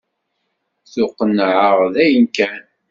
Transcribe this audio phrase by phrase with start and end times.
[0.83, 2.61] Ttuqennεeɣ dayen kan.